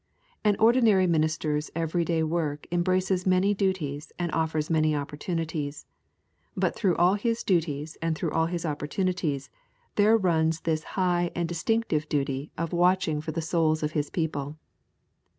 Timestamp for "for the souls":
13.21-13.83